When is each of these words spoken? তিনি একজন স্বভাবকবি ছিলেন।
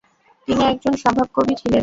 তিনি 0.47 0.61
একজন 0.63 0.93
স্বভাবকবি 1.03 1.53
ছিলেন। 1.55 1.79